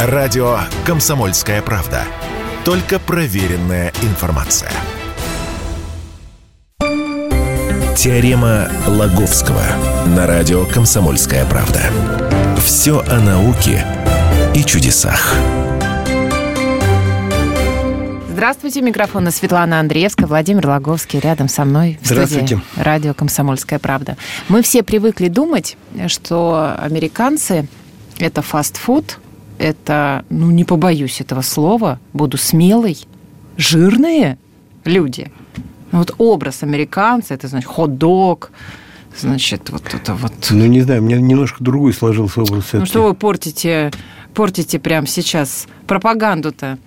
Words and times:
Радио 0.00 0.60
«Комсомольская 0.86 1.60
правда». 1.60 2.04
Только 2.64 3.00
проверенная 3.00 3.92
информация. 4.02 4.70
Теорема 7.96 8.68
Лаговского 8.86 9.60
на 10.06 10.28
радио 10.28 10.64
«Комсомольская 10.66 11.44
правда». 11.46 11.80
Все 12.64 13.00
о 13.08 13.18
науке 13.18 13.84
и 14.54 14.62
чудесах. 14.62 15.34
Здравствуйте, 18.30 18.82
микрофон 18.82 19.28
Светлана 19.32 19.80
Андреевская, 19.80 20.28
Владимир 20.28 20.68
Логовский 20.68 21.18
рядом 21.18 21.48
со 21.48 21.64
мной 21.64 21.98
в 22.00 22.06
Здравствуйте. 22.06 22.46
студии 22.46 22.62
радио 22.76 23.14
«Комсомольская 23.14 23.80
правда». 23.80 24.16
Мы 24.48 24.62
все 24.62 24.84
привыкли 24.84 25.26
думать, 25.26 25.76
что 26.06 26.72
американцы– 26.78 27.66
это 28.20 28.42
фастфуд, 28.42 29.18
это, 29.58 30.24
ну, 30.30 30.50
не 30.50 30.64
побоюсь 30.64 31.20
этого 31.20 31.42
слова, 31.42 31.98
буду 32.12 32.36
смелой, 32.36 32.98
жирные 33.56 34.38
люди. 34.84 35.30
Вот 35.90 36.14
образ 36.18 36.62
американца– 36.62 37.34
это, 37.34 37.48
значит, 37.48 37.68
хот-дог, 37.68 38.50
значит, 39.16 39.70
вот 39.70 39.82
это 39.92 40.14
вот... 40.14 40.32
Ну, 40.50 40.66
не 40.66 40.80
знаю, 40.82 41.02
у 41.02 41.04
меня 41.04 41.20
немножко 41.20 41.62
другой 41.64 41.92
сложился 41.92 42.42
образ. 42.42 42.66
Ну, 42.72 42.86
что 42.86 43.02
вы 43.02 43.14
портите, 43.14 43.90
портите 44.34 44.78
прямо 44.78 45.06
сейчас 45.06 45.66
пропаганду-то? 45.86 46.78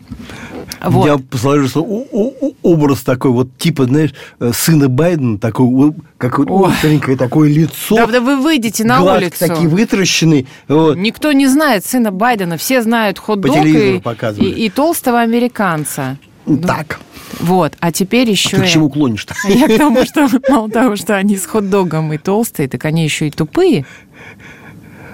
Вот. 0.83 1.05
Меня 1.05 1.19
сложился 1.37 1.79
образ 1.79 3.01
такой, 3.01 3.31
вот 3.31 3.57
типа, 3.57 3.85
знаешь, 3.85 4.13
э, 4.39 4.51
сына 4.53 4.89
Байдена, 4.89 5.37
такой, 5.37 5.93
как 6.17 6.39
остренькое 6.39 7.17
такое 7.17 7.49
лицо. 7.49 7.95
Да, 7.95 8.07
да 8.07 8.21
вы 8.21 8.37
выйдете 8.41 8.83
на 8.83 8.99
глаз 8.99 9.21
улицу. 9.21 9.35
такие 9.39 9.69
вытращенные. 9.69 10.47
Вот. 10.67 10.97
Никто 10.97 11.31
не 11.31 11.47
знает 11.47 11.85
сына 11.85 12.11
Байдена, 12.11 12.57
все 12.57 12.81
знают 12.81 13.19
хот-дог 13.19 13.65
и, 13.65 14.01
и, 14.37 14.65
и 14.65 14.69
толстого 14.69 15.19
американца. 15.19 16.17
Так. 16.45 16.99
Вот, 17.39 17.73
а 17.79 17.91
теперь 17.91 18.29
еще... 18.29 18.57
А 18.57 18.61
ты 18.61 18.65
к 18.65 18.69
чему 18.69 18.89
клонишь-то? 18.89 19.35
Я 19.47 19.67
к 19.67 19.77
тому, 19.77 20.03
что 20.05 20.27
мало 20.49 20.69
того, 20.69 20.95
что 20.95 21.15
они 21.15 21.37
с 21.37 21.45
хот-догом 21.45 22.11
и 22.13 22.17
толстые, 22.17 22.67
так 22.67 22.85
они 22.85 23.03
еще 23.03 23.27
и 23.27 23.31
тупые. 23.31 23.85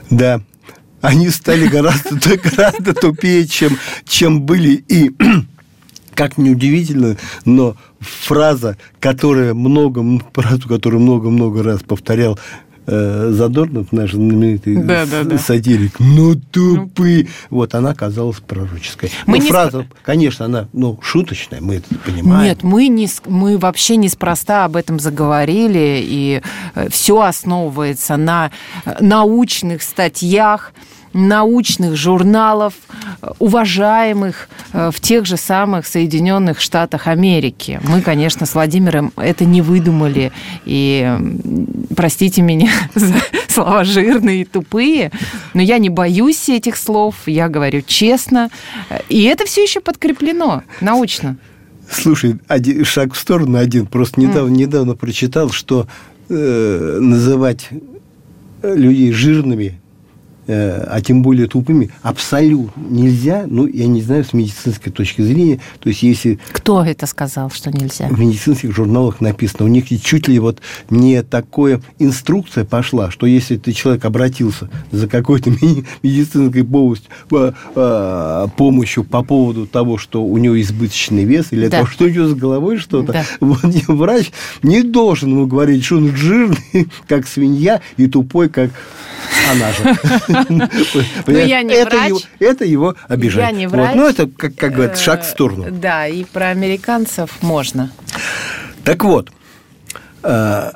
Да, 0.10 0.42
они 1.02 1.30
стали 1.30 1.68
гораздо, 1.68 2.38
гораздо 2.38 2.94
тупее, 2.94 3.48
чем, 3.48 3.78
чем 4.06 4.42
были. 4.42 4.84
И 4.88 5.12
как 6.18 6.40
неудивительно, 6.40 7.16
но 7.46 7.76
фраза, 8.00 8.76
которая 9.00 9.54
много, 9.54 10.04
фразу, 10.34 10.68
которую 10.68 11.02
много-много 11.02 11.62
раз 11.62 11.84
повторял 11.84 12.40
э, 12.88 13.30
Задорнов, 13.34 13.92
наш 13.92 14.14
знаменитый 14.14 14.78
да, 14.78 15.06
да, 15.06 15.24
да. 15.24 15.38
сатирик, 15.38 16.00
ну 16.00 16.34
тупые, 16.34 17.28
вот 17.52 17.76
она 17.76 17.92
оказалась 17.92 18.40
пророческой. 18.40 19.12
Мы 19.28 19.38
ну, 19.38 19.44
не 19.44 19.50
фраза, 19.50 19.84
сп... 19.84 19.94
конечно, 20.04 20.46
она 20.46 20.68
ну, 20.74 21.00
шуточная, 21.04 21.62
мы 21.62 21.76
это 21.76 21.94
понимаем. 22.04 22.46
Нет, 22.46 22.64
мы, 22.64 22.88
не, 22.88 23.08
мы 23.28 23.60
вообще 23.60 23.96
неспроста 23.96 24.66
об 24.66 24.76
этом 24.76 25.00
заговорили, 25.00 26.02
и 26.04 26.42
э, 26.74 26.90
все 26.90 27.22
основывается 27.22 28.18
на 28.18 28.50
э, 28.86 28.96
научных 29.02 29.84
статьях, 29.84 30.74
научных 31.18 31.96
журналов, 31.96 32.74
уважаемых 33.40 34.50
э, 34.74 34.92
в 34.94 35.00
тех 35.00 35.26
же 35.26 35.36
самых 35.36 35.88
Соединенных 35.88 36.62
Штатах 36.62 37.08
Америки. 37.08 37.80
Мы, 37.84 38.02
конечно, 38.02 38.46
с 38.46 38.54
Владимиром 38.54 39.12
это 39.18 39.44
не 39.44 39.62
выдумали. 39.62 40.32
И 40.66 41.18
простите 41.96 42.42
меня 42.42 42.72
за 42.96 43.16
слова 43.48 43.84
жирные 43.84 44.42
и 44.42 44.46
тупые, 44.46 45.12
но 45.54 45.62
я 45.62 45.80
не 45.80 45.90
боюсь 45.90 46.48
этих 46.50 46.78
слов, 46.78 47.16
я 47.26 47.50
говорю 47.50 47.82
честно. 47.86 48.50
И 49.10 49.24
это 49.24 49.46
все 49.46 49.64
еще 49.64 49.80
подкреплено 49.80 50.64
научно. 50.82 51.38
Слушай, 51.90 52.38
один, 52.48 52.86
шаг 52.86 53.14
в 53.14 53.18
сторону 53.18 53.58
один. 53.58 53.88
Просто 53.88 54.20
недавно, 54.20 54.54
mm. 54.54 54.58
недавно 54.58 54.96
прочитал, 54.96 55.50
что 55.50 55.88
э, 56.30 56.98
называть 57.00 57.70
людей 58.62 59.12
жирными 59.12 59.80
Э, 60.48 60.86
а 60.88 61.02
тем 61.02 61.24
более 61.24 61.48
тупыми, 61.48 61.92
абсолютно 62.02 62.82
нельзя, 62.90 63.44
ну, 63.48 63.68
я 63.68 63.86
не 63.86 64.02
знаю, 64.02 64.24
с 64.24 64.32
медицинской 64.32 64.94
точки 64.94 65.22
зрения, 65.22 65.60
то 65.82 65.90
есть 65.90 66.04
если... 66.04 66.40
Кто 66.54 66.84
это 66.84 67.06
сказал, 67.06 67.50
что 67.50 67.70
нельзя? 67.70 68.08
В 68.08 68.18
медицинских 68.18 68.74
журналах 68.74 69.20
написано, 69.20 69.66
у 69.66 69.68
них 69.68 69.90
чуть 70.02 70.30
ли 70.30 70.40
вот 70.40 70.62
не 70.90 71.22
такая 71.22 71.82
инструкция 72.00 72.64
пошла, 72.64 73.12
что 73.12 73.26
если 73.26 73.58
ты 73.58 73.74
человек 73.74 74.06
обратился 74.06 74.70
за 74.90 75.10
какой-то 75.10 75.50
медицинской 76.02 76.64
помощью, 76.64 77.06
э, 77.76 78.48
помощью 78.56 79.04
по 79.04 79.24
поводу 79.24 79.68
того, 79.68 79.98
что 79.98 80.24
у 80.24 80.38
него 80.38 80.60
избыточный 80.62 81.26
вес, 81.26 81.48
или 81.52 81.68
да. 81.68 81.80
того, 81.80 81.90
что 81.90 82.06
у 82.06 82.10
него 82.10 82.28
с 82.28 82.34
головой 82.34 82.78
что-то, 82.78 83.12
да. 83.12 83.26
вот, 83.42 83.60
врач 83.88 84.32
не 84.64 84.82
должен 84.82 85.32
ему 85.32 85.46
говорить, 85.46 85.84
что 85.84 85.98
он 85.98 86.16
жирный, 86.16 86.88
как 87.08 87.28
свинья, 87.28 87.82
и 87.98 88.08
тупой, 88.08 88.48
как 88.48 88.72
она 89.52 89.72
же. 89.74 90.37
Ну, 90.50 90.68
я 91.28 91.62
не 91.62 91.84
врач. 91.84 92.28
Это 92.40 92.66
его 92.66 92.96
обижает. 93.08 93.52
Я 93.52 93.58
не 93.58 93.68
врач. 93.68 93.88
Вот. 93.88 93.96
Ну, 93.96 94.08
это, 94.08 94.28
как, 94.28 94.74
говорят, 94.74 94.98
шаг 94.98 95.24
в 95.24 95.26
сторону. 95.26 95.66
Э, 95.66 95.72
да, 95.72 96.08
и 96.08 96.24
про 96.24 96.50
американцев 96.50 97.42
можно. 97.42 97.92
Так 98.84 99.04
вот, 99.04 99.32
э, 100.24 100.72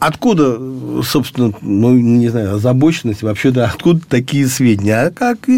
откуда, 0.00 1.02
собственно, 1.02 1.52
ну, 1.60 1.92
не 1.92 2.28
знаю, 2.28 2.56
озабоченность, 2.56 3.22
вообще, 3.22 3.50
да, 3.50 3.66
откуда 3.74 4.00
такие 4.08 4.48
сведения? 4.48 5.06
А 5.06 5.10
как 5.10 5.48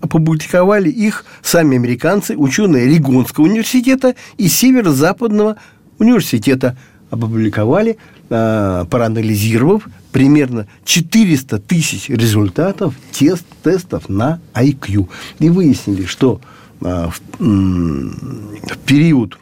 опубликовали 0.00 0.88
их 0.88 1.24
сами 1.42 1.76
американцы, 1.76 2.36
ученые 2.36 2.86
Ригонского 2.86 3.44
университета 3.44 4.14
и 4.38 4.48
Северо-Западного 4.48 5.56
университета 5.98 6.76
опубликовали, 7.10 7.96
э, 8.28 8.84
проанализировав 8.90 9.88
примерно 10.12 10.66
400 10.84 11.58
тысяч 11.58 12.08
результатов 12.08 12.94
тест, 13.12 13.44
тестов 13.62 14.08
на 14.08 14.40
IQ. 14.54 15.08
И 15.38 15.48
выяснили, 15.48 16.04
что 16.04 16.40
э, 16.80 17.08
в, 17.08 17.20
в 17.38 18.78
период 18.86 19.38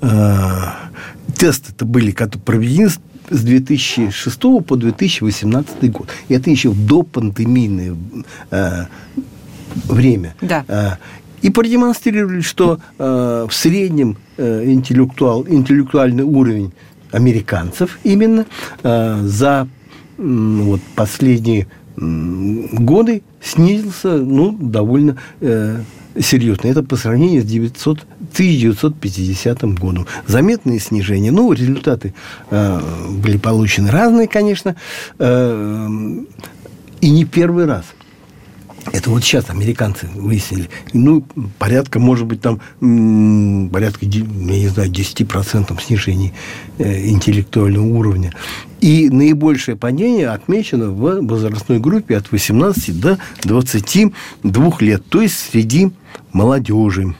э, 0.00 0.64
тесты-то 1.36 1.84
были 1.84 2.12
проведены 2.12 2.90
с 3.30 3.42
2006 3.42 4.40
по 4.66 4.76
2018 4.76 5.90
год. 5.92 6.08
И 6.28 6.34
это 6.34 6.50
еще 6.50 6.72
до 6.72 7.02
пандемийное 7.04 7.96
время. 9.84 10.34
Да. 10.40 10.98
Э, 11.42 11.46
и 11.46 11.50
продемонстрировали, 11.50 12.40
что 12.40 12.80
э, 12.98 13.46
в 13.48 13.54
среднем 13.54 14.16
э, 14.36 14.64
интеллектуал, 14.66 15.46
интеллектуальный 15.48 16.24
уровень 16.24 16.72
американцев 17.12 17.98
именно 18.04 18.46
э, 18.82 19.20
за 19.22 19.68
вот, 20.16 20.80
последние 20.94 21.66
годы 21.96 23.22
снизился 23.42 24.16
ну, 24.16 24.52
довольно 24.52 25.16
э, 25.40 25.80
серьезно. 26.18 26.68
Это 26.68 26.82
по 26.82 26.96
сравнению 26.96 27.42
с 27.42 27.46
900, 27.46 28.00
1950 28.32 29.64
годом. 29.78 30.06
Заметные 30.26 30.78
снижения. 30.78 31.30
Ну, 31.30 31.52
результаты 31.52 32.14
э, 32.50 32.80
были 33.10 33.38
получены 33.38 33.90
разные, 33.90 34.28
конечно, 34.28 34.76
э, 35.18 35.88
и 37.00 37.10
не 37.10 37.24
первый 37.24 37.64
раз– 37.64 37.84
это 38.92 39.10
вот 39.10 39.22
сейчас 39.22 39.50
американцы 39.50 40.08
выяснили. 40.14 40.68
Ну, 40.92 41.24
порядка, 41.58 41.98
может 41.98 42.26
быть, 42.26 42.40
там 42.40 42.60
порядка, 43.70 44.06
я 44.06 44.22
не 44.22 44.68
знаю, 44.68 44.90
10% 44.90 45.82
снижения 45.82 46.32
э, 46.78 47.08
интеллектуального 47.08 47.86
уровня. 47.86 48.32
И 48.80 49.10
наибольшее 49.10 49.76
падение 49.76 50.30
отмечено 50.30 50.90
в 50.90 51.20
возрастной 51.26 51.78
группе 51.78 52.16
от 52.16 52.32
18 52.32 52.98
до 52.98 53.18
22 53.42 54.72
лет, 54.80 55.02
то 55.08 55.20
есть 55.20 55.38
среди 55.50 55.92
молодежи. 56.32 57.14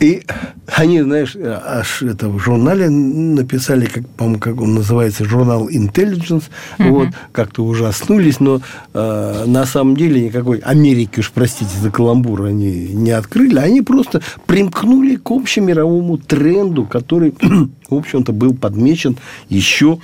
И 0.00 0.22
они, 0.66 1.02
знаешь, 1.02 1.36
аж 1.36 2.02
это 2.02 2.28
в 2.28 2.38
журнале 2.38 2.88
написали, 2.88 3.86
как, 3.86 4.08
по-моему, 4.10 4.38
как 4.38 4.60
он 4.60 4.74
называется, 4.74 5.24
журнал 5.24 5.68
Intelligence, 5.68 6.44
mm-hmm. 6.78 6.90
вот, 6.90 7.08
как-то 7.32 7.64
ужаснулись, 7.64 8.38
но 8.38 8.60
э, 8.94 9.44
на 9.46 9.66
самом 9.66 9.96
деле 9.96 10.26
никакой 10.26 10.58
Америки, 10.58 11.20
уж 11.20 11.32
простите 11.32 11.76
за 11.76 11.90
каламбур, 11.90 12.44
они 12.44 12.88
не 12.92 13.10
открыли, 13.10 13.58
они 13.58 13.82
просто 13.82 14.22
примкнули 14.46 15.16
к 15.16 15.30
общемировому 15.30 16.18
тренду, 16.18 16.84
который, 16.84 17.34
в 17.90 17.94
общем-то, 17.94 18.32
был 18.32 18.54
подмечен 18.54 19.16
еще 19.48 19.98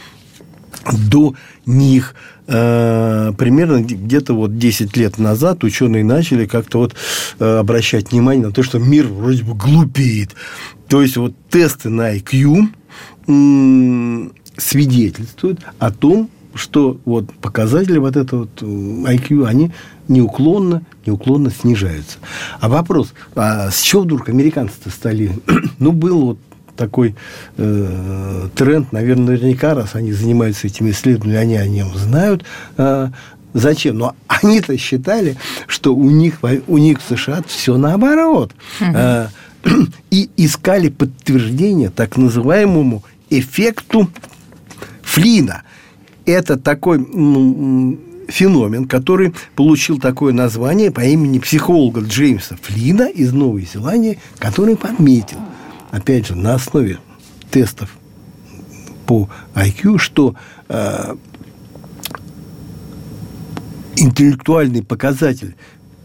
до 0.93 1.35
них. 1.67 2.15
Э, 2.47 3.33
примерно 3.37 3.83
где-то 3.83 4.35
вот 4.35 4.59
10 4.59 4.97
лет 4.97 5.19
назад 5.19 5.65
ученые 5.65 6.05
начали 6.05 6.47
как-то 6.47 6.79
вот 6.79 6.95
э, 7.39 7.59
обращать 7.59 8.13
внимание 8.13 8.47
на 8.47 8.53
то, 8.53 8.63
что 8.63 8.79
мир 8.79 9.07
вроде 9.07 9.43
бы 9.45 9.55
глупеет. 9.55 10.31
То 10.89 11.03
есть 11.03 11.17
вот 11.17 11.35
тесты 11.51 11.89
на 11.89 12.15
IQ 12.17 12.69
свидетельствуют 14.57 15.61
о 15.79 15.91
том, 15.91 16.29
что 16.55 16.99
вот 17.05 17.33
показатели 17.35 17.99
вот 17.99 18.17
этого 18.17 18.41
вот 18.41 18.63
IQ, 18.63 19.47
они 19.47 19.73
неуклонно, 20.09 20.83
неуклонно 21.07 21.51
снижаются. 21.51 22.19
А 22.61 22.69
вопрос, 22.69 23.15
а 23.35 23.71
с 23.71 23.81
чего 23.81 24.03
вдруг 24.03 24.29
американцы-то 24.29 24.91
стали... 24.91 25.33
ну, 25.79 25.93
был 25.93 26.21
вот 26.27 26.39
такой 26.77 27.15
э, 27.57 28.49
тренд, 28.55 28.93
наверное, 28.93 29.37
наверняка, 29.37 29.75
раз 29.75 29.95
они 29.95 30.13
занимаются 30.13 30.67
этими 30.67 30.91
исследованиями, 30.91 31.43
они 31.43 31.57
о 31.57 31.67
нем 31.67 31.95
знают. 31.97 32.45
Э, 32.77 33.09
зачем? 33.53 33.99
Но 33.99 34.17
они-то 34.29 34.77
считали, 34.77 35.37
что 35.67 35.95
у 35.95 36.11
них, 36.11 36.41
у 36.67 36.79
них 36.79 37.01
в 37.01 37.17
США 37.17 37.43
все 37.47 37.77
наоборот. 37.77 38.53
Э, 38.81 39.29
и 40.11 40.31
искали 40.37 40.89
подтверждение 40.89 41.91
так 41.91 42.17
называемому 42.17 43.03
эффекту 43.31 44.11
Флина. 45.03 45.63
Это 46.27 46.57
такой 46.57 46.99
ну, 46.99 47.99
феномен, 48.29 48.87
который 48.87 49.35
получил 49.55 49.99
такое 49.99 50.33
название 50.33 50.91
по 50.91 51.01
имени 51.01 51.39
психолога 51.39 52.01
Джеймса 52.01 52.57
Флина 52.63 53.09
из 53.09 53.33
Новой 53.33 53.69
Зеландии, 53.71 54.19
который 54.39 54.77
подметил, 54.77 55.39
опять 55.95 56.27
же, 56.27 56.35
на 56.35 56.55
основе 56.55 56.99
тестов 57.51 57.97
по 59.07 59.29
IQ, 59.55 59.99
что 59.99 60.35
э, 60.69 61.15
интеллектуальный 63.97 64.83
показатель 64.83 65.55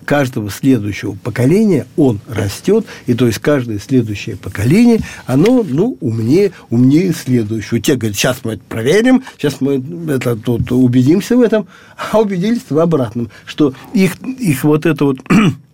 каждого 0.05 0.51
следующего 0.51 1.13
поколения 1.15 1.87
он 1.97 2.19
растет, 2.27 2.85
и 3.07 3.13
то 3.13 3.25
есть 3.25 3.39
каждое 3.39 3.79
следующее 3.79 4.37
поколение, 4.37 4.99
оно, 5.25 5.63
ну, 5.67 5.97
умнее, 6.01 6.51
умнее 6.69 7.13
следующего. 7.13 7.79
Те 7.79 7.95
говорят, 7.95 8.15
сейчас 8.15 8.39
мы 8.43 8.53
это 8.53 8.63
проверим, 8.67 9.23
сейчас 9.37 9.59
мы 9.59 9.83
это 10.11 10.35
тут 10.35 10.71
убедимся 10.71 11.35
в 11.35 11.41
этом, 11.41 11.67
а 12.11 12.19
убедились 12.19 12.61
в 12.69 12.77
обратном, 12.77 13.29
что 13.45 13.73
их, 13.93 14.19
их 14.21 14.63
вот 14.63 14.85
это 14.85 15.05
вот 15.05 15.19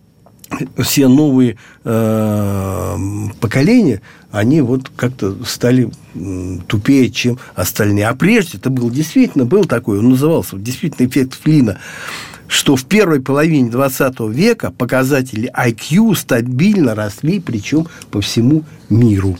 все 0.78 1.08
новые 1.08 1.56
э, 1.84 2.96
поколения, 3.40 4.00
они 4.30 4.60
вот 4.60 4.90
как-то 4.94 5.44
стали 5.44 5.90
тупее, 6.68 7.10
чем 7.10 7.38
остальные. 7.54 8.08
А 8.08 8.14
прежде 8.14 8.58
это 8.58 8.70
был 8.70 8.90
действительно, 8.90 9.44
был 9.44 9.64
такой, 9.64 9.98
он 9.98 10.10
назывался 10.10 10.56
действительно 10.56 11.06
эффект 11.06 11.34
Флина 11.42 11.78
что 12.48 12.76
в 12.76 12.84
первой 12.84 13.20
половине 13.20 13.70
20 13.70 14.20
века 14.30 14.70
показатели 14.70 15.50
IQ 15.52 16.14
стабильно 16.14 16.94
росли, 16.94 17.40
причем 17.40 17.88
по 18.10 18.20
всему 18.20 18.62
миру. 18.88 19.36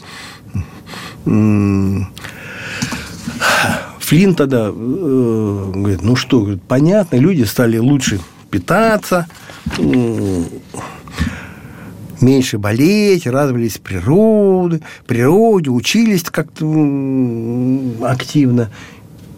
Флин 4.01 4.35
тогда 4.35 4.69
э, 4.69 5.73
говорит, 5.75 6.03
ну 6.03 6.15
что, 6.15 6.57
понятно, 6.69 7.17
люди 7.17 7.43
стали 7.43 7.79
лучше 7.79 8.21
питаться, 8.51 9.27
меньше 12.27 12.59
болеть, 12.59 13.27
радовались 13.27 13.79
природе, 13.79 14.81
природе, 15.07 15.71
учились 15.71 16.25
как-то 16.25 16.67
активно. 18.03 18.71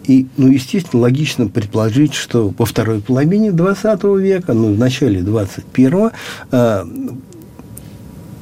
И, 0.05 0.25
ну, 0.37 0.47
естественно, 0.47 1.03
логично 1.03 1.47
предположить, 1.47 2.15
что 2.15 2.51
во 2.57 2.65
второй 2.65 2.99
половине 2.99 3.51
20 3.51 4.03
века, 4.19 4.53
ну, 4.53 4.73
в 4.73 4.79
начале 4.79 5.21
21 5.21 6.09
э, 6.51 6.85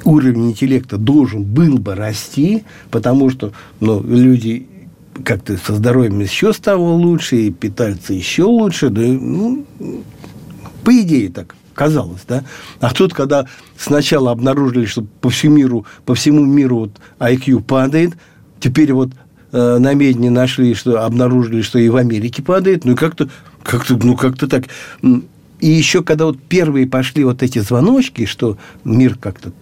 уровень 0.06 0.52
интеллекта 0.52 0.98
должен 0.98 1.44
был 1.44 1.78
бы 1.78 1.94
расти, 1.94 2.64
потому 2.90 3.30
что 3.30 3.52
ну, 3.82 4.02
люди 4.02 4.66
как-то 5.26 5.58
со 5.58 5.76
здоровьем 5.76 6.22
еще 6.22 6.54
стало 6.54 6.94
лучше, 6.94 7.36
и 7.36 7.52
питаются 7.52 8.14
еще 8.14 8.44
лучше. 8.44 8.90
Да, 8.90 9.02
ну, 9.02 9.66
по 10.86 11.02
идее 11.02 11.30
так 11.30 11.54
казалось, 11.78 12.24
да. 12.28 12.44
А 12.82 12.94
тут, 12.94 13.14
когда 13.14 13.46
сначала 13.78 14.32
обнаружили, 14.32 14.86
что 14.86 15.06
по 15.22 15.30
всему 15.30 15.58
миру, 15.58 15.86
по 16.06 16.16
всему 16.16 16.44
миру 16.44 16.80
вот 16.80 16.92
IQ 17.20 17.62
падает, 17.62 18.14
теперь 18.60 18.92
вот 18.92 19.12
э, 19.52 19.78
на 19.78 19.94
медне 19.94 20.30
нашли, 20.30 20.74
что 20.74 21.06
обнаружили, 21.06 21.62
что 21.62 21.78
и 21.80 21.88
в 21.88 21.96
Америке 21.96 22.42
падает, 22.42 22.84
ну 22.84 22.94
и 22.94 22.96
как-то, 22.96 23.30
как-то, 23.64 23.96
ну 23.96 24.18
как-то 24.18 24.48
так. 24.48 24.64
И 25.04 25.68
еще, 25.68 26.04
когда 26.04 26.26
вот 26.26 26.40
первые 26.42 26.88
пошли 26.88 27.24
вот 27.24 27.44
эти 27.44 27.60
звоночки, 27.60 28.26
что 28.26 28.58
мир 28.84 29.16
как-то 29.16 29.54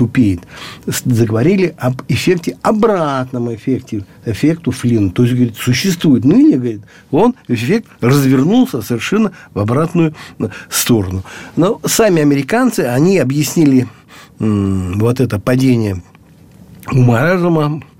тупеет, 0.00 0.40
заговорили 0.86 1.74
об 1.76 2.00
эффекте, 2.08 2.56
обратном 2.62 3.54
эффекте, 3.54 4.06
эффекту 4.24 4.70
Флина. 4.70 5.10
То 5.10 5.24
есть, 5.24 5.34
говорит, 5.34 5.56
существует 5.56 6.24
ныне, 6.24 6.56
говорит, 6.56 6.80
он, 7.10 7.34
эффект 7.48 7.86
развернулся 8.00 8.80
совершенно 8.80 9.32
в 9.52 9.58
обратную 9.58 10.14
э, 10.38 10.48
сторону. 10.70 11.22
Но 11.54 11.82
сами 11.84 12.22
американцы, 12.22 12.80
они 12.80 13.18
объяснили 13.18 13.88
вот 14.38 15.20
это 15.20 15.38
падение 15.38 16.02
ума 16.90 17.20
разума 17.20 17.82
Э, 17.82 17.99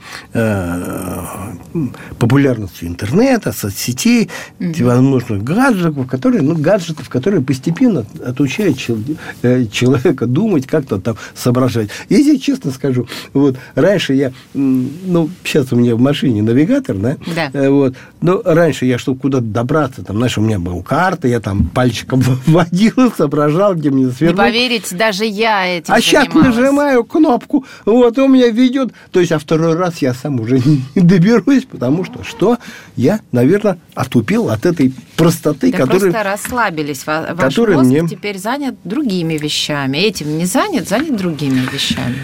популярностью 2.18 2.88
интернета, 2.88 3.52
соцсетей, 3.52 4.28
mm-hmm. 4.58 4.72
всевозможных 4.72 5.42
гаджетов, 5.42 6.06
которые, 6.06 6.42
ну, 6.42 6.54
гаджетов, 6.56 7.08
которые 7.08 7.42
постепенно 7.42 8.04
отучают 8.24 8.78
чел, 8.78 8.98
э, 9.42 9.66
человека 9.66 10.26
думать, 10.26 10.66
как-то 10.66 11.00
там 11.00 11.16
соображать. 11.34 11.90
Я 12.08 12.18
тебе 12.18 12.38
честно 12.38 12.70
скажу, 12.70 13.06
вот 13.32 13.56
раньше 13.74 14.14
я, 14.14 14.32
ну, 14.54 15.30
сейчас 15.44 15.72
у 15.72 15.76
меня 15.76 15.96
в 15.96 16.00
машине 16.00 16.42
навигатор, 16.42 16.96
да, 16.96 17.16
да. 17.34 17.50
Э, 17.52 17.68
вот, 17.68 17.94
но 18.20 18.40
раньше 18.44 18.86
я, 18.86 18.98
чтобы 18.98 19.18
куда-то 19.20 19.44
добраться, 19.44 20.04
там, 20.04 20.16
знаешь, 20.16 20.38
у 20.38 20.40
меня 20.40 20.58
была 20.58 20.82
карта, 20.82 21.28
я 21.28 21.40
там 21.40 21.68
пальчиком 21.68 22.22
водил, 22.46 23.12
соображал, 23.16 23.74
где 23.74 23.90
мне 23.90 24.10
свернуть. 24.10 24.38
Не 24.38 24.44
поверите, 24.44 24.96
даже 24.96 25.24
я 25.24 25.66
этим 25.66 25.92
А 25.92 26.00
сейчас 26.00 26.32
нажимаю 26.34 27.04
кнопку, 27.04 27.64
вот, 27.84 28.18
у 28.18 28.28
меня 28.28 28.48
ведет, 28.48 28.92
то 29.10 29.20
есть, 29.20 29.32
а 29.32 29.38
второй 29.38 29.74
раз 29.74 29.99
я 30.02 30.14
сам 30.14 30.40
уже 30.40 30.58
не 30.94 31.02
доберусь, 31.02 31.64
потому 31.64 32.04
что 32.04 32.22
что? 32.24 32.58
Я, 32.96 33.20
наверное, 33.32 33.78
отупил 33.94 34.50
от 34.50 34.66
этой 34.66 34.92
простоты, 35.16 35.70
да 35.72 35.78
которая... 35.78 36.00
просто 36.00 36.22
расслабились. 36.22 37.06
Ваш 37.06 37.36
который 37.36 37.76
мозг 37.76 37.88
мне... 37.88 38.08
теперь 38.08 38.38
занят 38.38 38.76
другими 38.84 39.34
вещами. 39.34 39.98
Этим 39.98 40.38
не 40.38 40.46
занят, 40.46 40.88
занят 40.88 41.16
другими 41.16 41.60
вещами. 41.72 42.18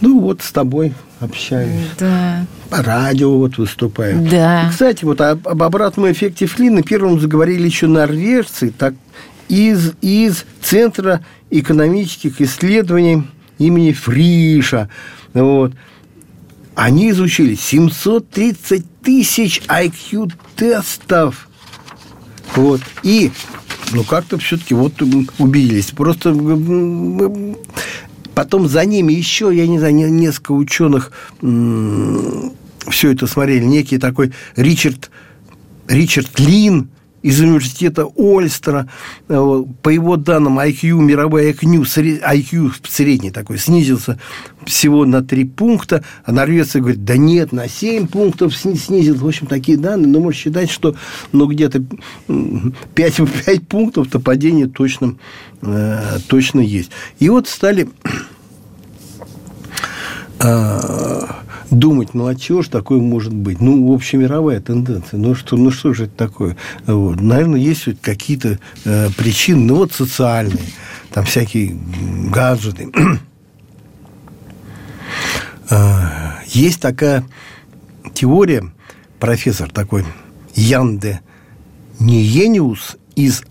Ну, 0.00 0.20
вот 0.20 0.42
с 0.42 0.50
тобой 0.50 0.94
общаюсь. 1.20 1.86
Да. 1.98 2.44
По 2.70 2.82
радио 2.82 3.38
вот 3.38 3.56
выступаю. 3.58 4.28
Да. 4.28 4.66
И, 4.66 4.70
кстати, 4.70 5.04
вот 5.04 5.20
об, 5.20 5.46
об 5.46 5.62
обратном 5.62 6.10
эффекте 6.10 6.46
Флина 6.46 6.82
первым 6.82 7.20
заговорили 7.20 7.66
еще 7.66 7.86
норвежцы, 7.86 8.72
так 8.76 8.94
из, 9.48 9.92
из 10.00 10.44
Центра 10.60 11.24
экономических 11.50 12.40
исследований 12.40 13.24
имени 13.58 13.92
Фриша. 13.92 14.88
Вот 15.34 15.72
они 16.74 17.10
изучили 17.10 17.54
730 17.54 19.00
тысяч 19.02 19.62
IQ-тестов. 19.68 21.48
Вот. 22.54 22.80
И, 23.02 23.30
ну, 23.92 24.04
как-то 24.04 24.38
все-таки 24.38 24.74
вот 24.74 25.00
убедились. 25.38 25.90
Просто 25.90 26.34
потом 28.34 28.68
за 28.68 28.84
ними 28.84 29.12
еще, 29.12 29.50
я 29.54 29.66
не 29.66 29.78
знаю, 29.78 29.94
несколько 30.12 30.52
ученых 30.52 31.12
все 31.40 33.12
это 33.12 33.26
смотрели. 33.26 33.64
Некий 33.64 33.98
такой 33.98 34.32
Ричард, 34.56 35.10
Ричард 35.88 36.38
Лин, 36.40 36.88
из 37.22 37.40
университета 37.40 38.04
Ольстера. 38.04 38.88
Э, 39.28 39.64
по 39.82 39.88
его 39.88 40.16
данным, 40.16 40.58
IQ, 40.58 41.00
мировой 41.00 41.50
IQ, 41.52 41.84
IQ 42.22 42.72
средний 42.88 43.30
такой, 43.30 43.58
снизился 43.58 44.18
всего 44.64 45.04
на 45.04 45.22
3 45.22 45.44
пункта, 45.44 46.04
а 46.24 46.32
норвежцы 46.32 46.80
говорят, 46.80 47.04
да 47.04 47.16
нет, 47.16 47.52
на 47.52 47.68
7 47.68 48.06
пунктов 48.08 48.56
снизился. 48.56 49.24
В 49.24 49.26
общем, 49.26 49.46
такие 49.46 49.78
данные, 49.78 50.08
но 50.08 50.20
можно 50.20 50.38
считать, 50.38 50.70
что 50.70 50.94
ну, 51.32 51.46
где-то 51.46 51.82
5, 52.94 53.20
5 53.46 53.62
пунктов-то 53.68 54.20
падение 54.20 54.66
точно, 54.66 55.16
э, 55.62 56.18
точно 56.28 56.60
есть. 56.60 56.90
И 57.18 57.28
вот 57.28 57.48
стали 57.48 57.88
э, 60.40 61.20
думать, 61.72 62.14
ну 62.14 62.26
а 62.26 62.34
чего 62.34 62.62
ж 62.62 62.68
такое 62.68 63.00
может 63.00 63.32
быть? 63.32 63.60
Ну, 63.60 63.92
общемировая 63.92 64.60
тенденция. 64.60 65.18
Ну 65.18 65.34
что, 65.34 65.56
ну 65.56 65.70
что 65.70 65.94
же 65.94 66.04
это 66.04 66.16
такое? 66.16 66.56
Вот. 66.86 67.20
Наверное, 67.20 67.58
есть 67.58 67.86
вот 67.86 67.96
какие-то 68.00 68.58
э, 68.84 69.08
причины, 69.16 69.64
ну 69.64 69.76
вот 69.76 69.92
социальные, 69.92 70.64
там 71.12 71.24
всякие 71.24 71.76
гаджеты. 72.30 72.92
э, 75.70 76.30
есть 76.46 76.80
такая 76.80 77.24
теория, 78.14 78.70
профессор 79.18 79.70
такой 79.70 80.04
Янде 80.54 81.20
Ниениус 81.98 82.96
из 83.14 83.42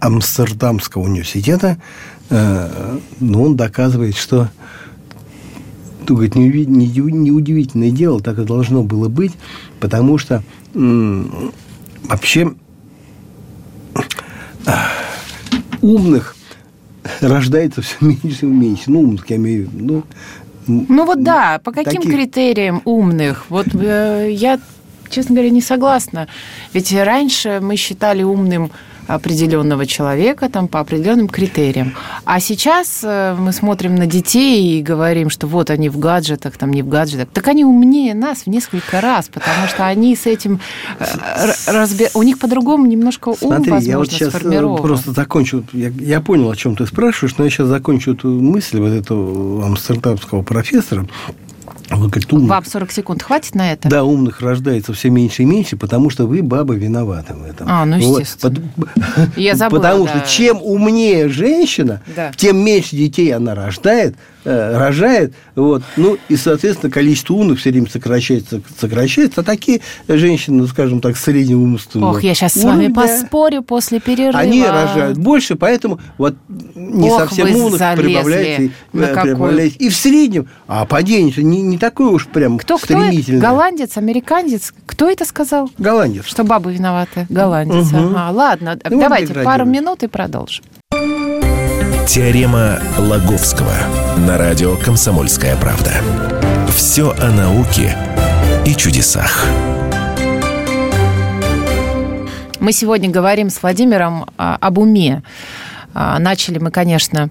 Амстердамского 0.00 1.02
университета, 1.02 1.78
э, 2.30 2.98
ну, 3.20 3.42
он 3.42 3.56
доказывает, 3.56 4.16
что 4.16 4.48
то, 6.04 6.14
говорит, 6.14 6.34
не, 6.34 6.48
не, 6.48 6.86
не 6.86 7.30
удивительное 7.30 7.90
дело, 7.90 8.20
так 8.20 8.38
и 8.38 8.44
должно 8.44 8.82
было 8.82 9.08
быть, 9.08 9.32
потому 9.80 10.18
что 10.18 10.42
вообще 10.74 12.54
умных 15.80 16.36
рождается 17.20 17.82
все 17.82 17.96
меньше 18.00 18.46
и 18.46 18.48
меньше. 18.48 18.84
Ну, 18.90 19.00
умных 19.00 19.28
я 19.28 19.36
имею 19.36 19.68
в 19.68 19.74
виду. 19.74 20.04
Ну, 20.66 20.86
ну 20.88 21.04
вот 21.04 21.22
да, 21.22 21.60
по 21.62 21.72
каким 21.72 22.02
таких... 22.02 22.14
критериям 22.14 22.82
умных? 22.84 23.46
Вот 23.48 23.66
э, 23.74 24.28
я, 24.30 24.60
честно 25.10 25.34
говоря, 25.34 25.50
не 25.50 25.60
согласна. 25.60 26.28
Ведь 26.72 26.92
раньше 26.92 27.58
мы 27.60 27.76
считали 27.76 28.22
умным 28.22 28.70
определенного 29.06 29.86
человека 29.86 30.48
там, 30.48 30.68
по 30.68 30.80
определенным 30.80 31.28
критериям. 31.28 31.94
А 32.24 32.40
сейчас 32.40 33.00
э, 33.02 33.34
мы 33.38 33.52
смотрим 33.52 33.94
на 33.94 34.06
детей 34.06 34.78
и 34.78 34.82
говорим, 34.82 35.30
что 35.30 35.46
вот 35.46 35.70
они 35.70 35.88
в 35.88 35.98
гаджетах, 35.98 36.56
там 36.56 36.70
не 36.70 36.82
в 36.82 36.88
гаджетах. 36.88 37.28
Так 37.32 37.48
они 37.48 37.64
умнее 37.64 38.14
нас 38.14 38.42
в 38.42 38.46
несколько 38.48 39.00
раз, 39.00 39.28
потому 39.28 39.66
что 39.68 39.86
они 39.86 40.14
с 40.16 40.26
этим 40.26 40.60
э, 40.98 41.04
разби... 41.66 42.08
у 42.14 42.22
них 42.22 42.38
по-другому 42.38 42.86
немножко 42.86 43.30
ум, 43.30 43.36
Смотри, 43.38 43.70
возможно, 43.70 43.90
я 43.90 43.98
вот 43.98 44.10
сейчас 44.10 44.34
э, 44.34 44.76
просто 44.82 45.12
закончу. 45.12 45.64
Я, 45.72 45.88
я 45.88 46.20
понял, 46.20 46.50
о 46.50 46.56
чем 46.56 46.76
ты 46.76 46.86
спрашиваешь, 46.86 47.36
но 47.38 47.44
я 47.44 47.50
сейчас 47.50 47.68
закончу 47.68 48.12
эту 48.12 48.28
мысль 48.28 48.78
вот 48.78 48.92
этого 48.92 49.66
амстердамского 49.66 50.42
профессора. 50.42 51.06
Вы 51.96 52.08
говорит, 52.08 52.32
умных... 52.32 52.50
Вам 52.50 52.64
40 52.64 52.92
секунд 52.92 53.22
хватит 53.22 53.54
на 53.54 53.72
это? 53.72 53.88
Да, 53.88 54.04
умных 54.04 54.40
рождается 54.40 54.92
все 54.92 55.10
меньше 55.10 55.42
и 55.42 55.46
меньше, 55.46 55.76
потому 55.76 56.10
что 56.10 56.26
вы, 56.26 56.42
бабы, 56.42 56.76
виноваты 56.76 57.34
в 57.34 57.44
этом. 57.44 57.66
А, 57.70 57.84
ну, 57.84 57.96
естественно. 57.96 58.62
Вот. 58.76 58.88
Я 59.36 59.54
забыла, 59.56 59.80
Потому 59.80 60.04
да. 60.04 60.10
что 60.18 60.28
чем 60.28 60.60
умнее 60.62 61.28
женщина, 61.28 62.02
да. 62.14 62.32
тем 62.36 62.64
меньше 62.64 62.96
детей 62.96 63.32
она 63.34 63.54
рождает, 63.54 64.16
рожает, 64.44 65.34
вот, 65.54 65.82
ну, 65.96 66.18
и, 66.28 66.36
соответственно, 66.36 66.90
количество 66.90 67.34
умных 67.34 67.60
все 67.60 67.70
время 67.70 67.88
сокращается, 67.88 68.60
сокращается, 68.78 69.40
а 69.42 69.44
такие 69.44 69.80
женщины, 70.08 70.62
ну, 70.62 70.66
скажем 70.66 71.00
так, 71.00 71.16
среднего 71.16 71.60
умственного 71.60 72.12
Ох, 72.12 72.22
я 72.22 72.34
сейчас 72.34 72.56
уровня, 72.56 72.72
с 72.72 72.74
вами 72.74 72.92
поспорю 72.92 73.62
после 73.62 74.00
перерыва. 74.00 74.38
Они 74.38 74.64
рожают 74.64 75.18
больше, 75.18 75.56
поэтому 75.56 76.00
вот 76.18 76.34
не 76.74 77.10
Ох, 77.10 77.20
совсем 77.20 77.54
умных 77.54 77.80
прибавляется, 77.96 78.74
э, 78.92 79.22
прибавляется. 79.22 79.78
И 79.78 79.88
в 79.88 79.96
среднем, 79.96 80.48
а 80.66 80.84
падение 80.86 81.32
не, 81.36 81.62
не 81.62 81.78
такое 81.78 82.08
уж 82.08 82.26
прям 82.26 82.58
кто, 82.58 82.78
стремительное. 82.78 83.40
Кто 83.40 83.48
Голландец, 83.48 83.96
американец? 83.96 84.72
Кто 84.86 85.08
это 85.08 85.24
сказал? 85.24 85.70
Голландец. 85.78 86.26
Что 86.26 86.44
бабы 86.44 86.72
виноваты? 86.74 87.26
Голландец. 87.28 87.92
Угу. 87.92 88.12
Ага, 88.14 88.30
ладно, 88.32 88.78
ну, 88.88 89.00
давайте 89.00 89.34
пару 89.34 89.64
минут 89.64 90.02
и 90.02 90.08
продолжим. 90.08 90.64
Теорема 92.06 92.80
Лаговского 92.98 93.72
на 94.26 94.36
радио 94.36 94.76
«Комсомольская 94.76 95.56
правда». 95.56 95.92
Все 96.68 97.12
о 97.12 97.30
науке 97.30 97.96
и 98.66 98.74
чудесах. 98.74 99.46
Мы 102.58 102.72
сегодня 102.72 103.08
говорим 103.08 103.50
с 103.50 103.62
Владимиром 103.62 104.26
а, 104.36 104.58
об 104.60 104.78
уме. 104.78 105.22
А, 105.94 106.18
начали 106.18 106.58
мы, 106.58 106.70
конечно, 106.70 107.30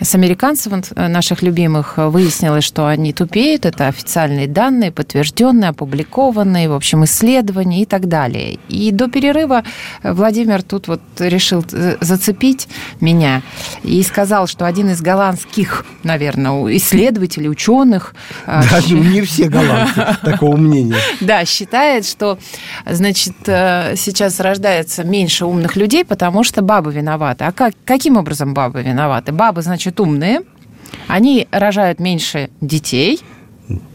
с 0.00 0.14
американцев 0.14 0.72
э, 0.72 1.08
наших 1.08 1.42
любимых. 1.42 1.94
Выяснилось, 1.96 2.64
что 2.64 2.86
они 2.86 3.12
тупеют. 3.12 3.66
Это 3.66 3.86
официальные 3.86 4.48
данные, 4.48 4.90
подтвержденные, 4.90 5.70
опубликованные, 5.70 6.68
в 6.68 6.74
общем, 6.74 7.04
исследования 7.04 7.82
и 7.82 7.86
так 7.86 8.08
далее. 8.08 8.58
И 8.68 8.90
до 8.90 9.08
перерыва 9.08 9.62
Владимир 10.02 10.62
тут 10.62 10.88
вот 10.88 11.00
решил 11.18 11.64
э, 11.72 11.96
зацепить 12.00 12.68
меня 13.00 13.42
и 13.82 14.02
сказал, 14.02 14.46
что 14.46 14.66
один 14.66 14.90
из 14.90 15.00
голландских, 15.00 15.84
наверное, 16.02 16.76
исследователей, 16.76 17.48
ученых... 17.48 18.14
Э, 18.46 18.62
да, 18.70 18.80
ну 18.88 19.02
не 19.02 19.22
все 19.22 19.48
голландцы 19.48 20.16
такого 20.22 20.56
мнения. 20.56 20.96
Да, 21.20 21.44
считает, 21.44 22.06
что, 22.06 22.38
значит, 22.86 23.34
сейчас 23.44 24.40
рождается 24.40 25.04
меньше 25.04 25.44
умных 25.44 25.76
людей, 25.76 26.04
потому 26.04 26.42
что 26.42 26.62
бабы 26.62 26.92
виноваты. 26.92 27.44
А 27.44 27.52
как, 27.52 27.74
каким 28.00 28.16
образом 28.16 28.54
бабы 28.54 28.82
виноваты? 28.82 29.30
Бабы, 29.30 29.60
значит, 29.60 30.00
умные, 30.00 30.40
они 31.06 31.46
рожают 31.50 32.00
меньше 32.00 32.48
детей, 32.62 33.20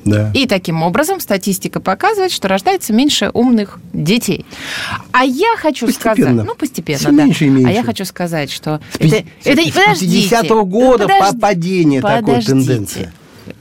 да. 0.05 0.31
И 0.33 0.45
таким 0.47 0.83
образом 0.83 1.19
статистика 1.19 1.81
показывает, 1.81 2.31
что 2.31 2.47
рождается 2.47 2.93
меньше 2.93 3.29
умных 3.33 3.79
детей. 3.91 4.45
А 5.11 5.25
я 5.25 5.55
хочу 5.57 5.87
постепенно. 5.87 6.15
сказать, 6.15 6.45
ну 6.45 6.55
постепенно, 6.55 6.99
Все 6.99 7.11
да. 7.11 7.23
Меньше 7.25 7.45
и 7.47 7.49
меньше. 7.49 7.71
А 7.71 7.73
я 7.73 7.83
хочу 7.83 8.05
сказать, 8.05 8.51
что 8.51 8.79
с 8.93 9.01
это, 9.01 9.25
это 9.43 9.95
с 9.95 10.01
50-го 10.01 10.63
года 10.63 11.09
подожди, 11.09 11.39
падение 11.39 12.01
такой 12.01 12.41
тенденции. 12.41 13.11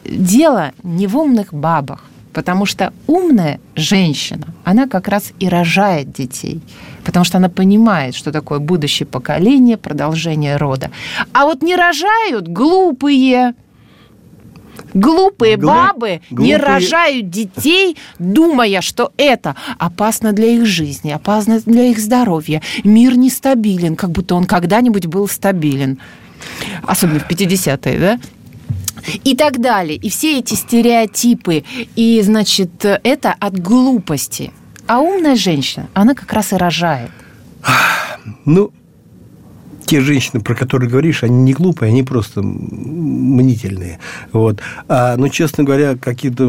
Дело 0.04 0.70
не 0.84 1.08
в 1.08 1.16
умных 1.16 1.52
бабах. 1.52 2.04
Потому 2.34 2.66
что 2.66 2.92
умная 3.06 3.60
женщина, 3.76 4.48
она 4.64 4.88
как 4.88 5.08
раз 5.08 5.32
и 5.38 5.48
рожает 5.48 6.12
детей. 6.12 6.60
Потому 7.04 7.24
что 7.24 7.38
она 7.38 7.48
понимает, 7.48 8.14
что 8.14 8.32
такое 8.32 8.58
будущее 8.58 9.06
поколение, 9.06 9.76
продолжение 9.76 10.56
рода. 10.56 10.90
А 11.32 11.44
вот 11.44 11.62
не 11.62 11.76
рожают 11.76 12.48
глупые, 12.48 13.54
Глупые 14.92 15.56
Глуп, 15.56 15.72
бабы 15.72 16.20
глупые... 16.30 16.48
не 16.48 16.56
рожают 16.56 17.28
детей, 17.28 17.96
думая, 18.20 18.80
что 18.80 19.12
это 19.16 19.56
опасно 19.78 20.32
для 20.32 20.46
их 20.46 20.66
жизни, 20.66 21.10
опасно 21.10 21.60
для 21.66 21.86
их 21.86 21.98
здоровья. 21.98 22.62
Мир 22.84 23.16
нестабилен, 23.16 23.96
как 23.96 24.10
будто 24.10 24.36
он 24.36 24.44
когда-нибудь 24.44 25.06
был 25.06 25.28
стабилен. 25.28 25.98
Особенно 26.82 27.20
в 27.20 27.28
50-е, 27.28 27.98
да? 27.98 28.20
И 29.24 29.36
так 29.36 29.60
далее. 29.60 29.96
И 29.96 30.08
все 30.08 30.38
эти 30.38 30.54
стереотипы, 30.54 31.64
и, 31.96 32.20
значит, 32.22 32.84
это 32.84 33.32
от 33.32 33.58
глупости. 33.58 34.52
А 34.86 35.00
умная 35.00 35.36
женщина, 35.36 35.88
она 35.94 36.14
как 36.14 36.32
раз 36.32 36.52
и 36.52 36.56
рожает. 36.56 37.10
Ну, 38.44 38.72
те 39.84 40.00
женщины, 40.00 40.40
про 40.40 40.54
которые 40.54 40.90
говоришь, 40.90 41.22
они 41.22 41.42
не 41.42 41.52
глупые, 41.52 41.90
они 41.90 42.02
просто 42.02 42.42
мнительные. 42.42 43.98
Вот. 44.32 44.60
А, 44.88 45.16
ну, 45.16 45.28
честно 45.28 45.64
говоря, 45.64 45.96
какие-то... 45.96 46.44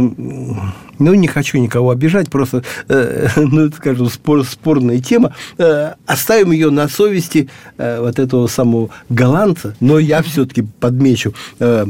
Ну, 0.98 1.13
не 1.13 1.27
хочу 1.27 1.58
никого 1.58 1.89
обижать, 1.89 2.30
просто, 2.30 2.63
э, 2.88 3.27
ну, 3.36 3.70
скажем, 3.72 4.10
спор, 4.10 4.46
спорная 4.46 5.00
тема. 5.00 5.36
Э, 5.58 5.94
оставим 6.06 6.51
ее 6.51 6.70
на 6.70 6.88
совести 6.88 7.50
э, 7.77 8.00
вот 8.00 8.18
этого 8.18 8.48
самого 8.48 8.89
голландца, 9.10 9.75
но 9.80 10.00
я 10.00 10.22
все-таки 10.22 10.62
подмечу... 10.80 11.34
Э, 11.60 11.86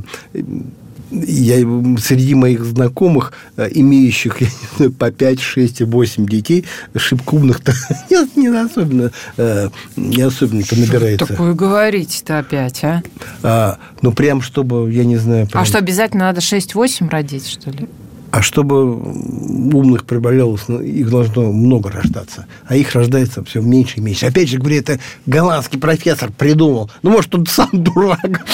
я 1.24 1.58
среди 2.00 2.36
моих 2.36 2.64
знакомых, 2.66 3.34
э, 3.58 3.70
имеющих 3.72 4.38
я 4.42 4.48
не 4.48 4.78
знаю, 4.78 4.92
по 4.94 5.12
5, 5.12 5.40
6 5.40 5.82
и 5.82 5.84
8 5.84 6.26
детей, 6.28 6.66
шибко 6.96 7.36
умных-то 7.36 7.74
не, 8.10 8.42
не 8.42 8.48
особенно, 8.48 9.12
э, 9.38 9.70
не 9.96 10.22
особенно-то 10.22 10.76
набирается. 10.76 11.26
Что 11.26 11.34
такое 11.34 11.54
говорите-то 11.54 12.40
опять, 12.40 12.84
а? 12.84 13.04
а? 13.44 13.78
Ну, 14.02 14.12
прям 14.12 14.42
чтобы, 14.42 14.92
я 14.92 15.06
не 15.06 15.18
знаю... 15.18 15.48
Прям... 15.48 15.64
А 15.64 15.66
что, 15.66 15.78
обязательно 15.78 16.26
надо 16.26 16.42
6-8 16.42 17.10
родить, 17.10 17.48
что 17.48 17.72
ли? 17.72 17.88
А 18.36 18.42
чтобы 18.42 18.96
умных 18.98 20.04
прибавлялось, 20.04 20.68
их 20.68 21.10
должно 21.10 21.54
много 21.54 21.90
рождаться. 21.90 22.48
А 22.68 22.76
их 22.76 22.94
рождается 22.94 23.46
все 23.46 23.62
меньше 23.62 24.00
и 24.00 24.02
меньше. 24.02 24.26
Опять 24.26 24.50
же, 24.50 24.58
говорю, 24.58 24.76
это 24.76 25.00
голландский 25.26 25.80
профессор 25.80 26.34
придумал. 26.38 26.92
Ну, 27.02 27.12
может, 27.12 27.34
он 27.34 27.46
сам 27.46 27.70
дурак. 27.72 28.46